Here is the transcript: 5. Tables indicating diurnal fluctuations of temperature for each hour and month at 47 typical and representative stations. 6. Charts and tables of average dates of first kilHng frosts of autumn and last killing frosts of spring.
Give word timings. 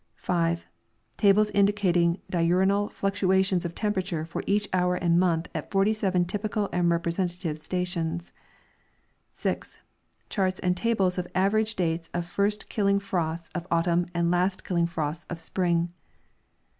5. 0.15 0.65
Tables 1.17 1.51
indicating 1.51 2.19
diurnal 2.27 2.89
fluctuations 2.89 3.65
of 3.65 3.75
temperature 3.75 4.25
for 4.25 4.41
each 4.47 4.67
hour 4.73 4.95
and 4.95 5.19
month 5.19 5.47
at 5.53 5.69
47 5.69 6.25
typical 6.25 6.69
and 6.73 6.89
representative 6.89 7.59
stations. 7.59 8.31
6. 9.33 9.77
Charts 10.27 10.59
and 10.61 10.75
tables 10.75 11.19
of 11.19 11.27
average 11.35 11.75
dates 11.75 12.09
of 12.15 12.25
first 12.25 12.67
kilHng 12.67 12.99
frosts 12.99 13.51
of 13.53 13.67
autumn 13.69 14.07
and 14.11 14.31
last 14.31 14.63
killing 14.63 14.87
frosts 14.87 15.25
of 15.29 15.39
spring. 15.39 15.93